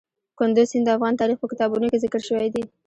کندز 0.37 0.67
سیند 0.71 0.85
د 0.87 0.89
افغان 0.95 1.13
تاریخ 1.21 1.37
په 1.39 1.47
کتابونو 1.51 1.85
کې 1.91 2.01
ذکر 2.03 2.21
شوی 2.27 2.49
دي. 2.53 2.63